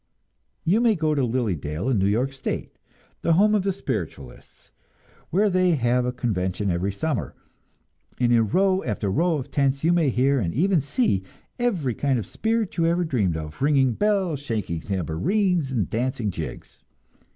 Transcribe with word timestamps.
You 0.63 0.81
may 0.81 0.95
go 0.95 1.13
to 1.13 1.23
Lily 1.23 1.55
Dale, 1.55 1.87
in 1.89 1.99
New 1.99 2.07
York 2.07 2.33
state, 2.33 2.75
the 3.21 3.33
home 3.33 3.53
of 3.53 3.61
the 3.61 3.71
Spiritualists, 3.71 4.71
where 5.29 5.47
they 5.47 5.75
have 5.75 6.07
a 6.07 6.11
convention 6.11 6.71
every 6.71 6.91
summer, 6.91 7.35
and 8.19 8.33
in 8.33 8.47
row 8.47 8.83
after 8.83 9.11
row 9.11 9.35
of 9.35 9.51
tents 9.51 9.83
you 9.83 9.93
may 9.93 10.09
hear, 10.09 10.39
and 10.39 10.55
even 10.55 10.81
see, 10.81 11.21
every 11.59 11.93
kind 11.93 12.17
of 12.17 12.25
spirit 12.25 12.75
you 12.77 12.87
ever 12.87 13.03
dreamed 13.03 13.37
of, 13.37 13.61
ringing 13.61 13.93
bells 13.93 14.39
and 14.39 14.47
shaking 14.47 14.81
tambourines 14.81 15.71
and 15.71 15.87
dancing 15.87 16.31
jigs. 16.31 16.81